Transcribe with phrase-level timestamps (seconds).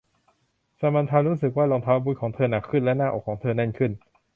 [0.79, 3.91] ซามานธารู้สึกว่ารองเท้าบูทของเธอหนักขึ้นและหน้าอกของเธอแน่นขึ้น